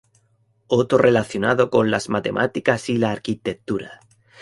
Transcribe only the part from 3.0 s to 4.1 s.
arquitectura.